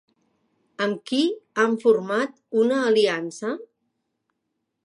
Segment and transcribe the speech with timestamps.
[0.85, 1.19] Amb qui
[1.65, 3.55] han format una aliança?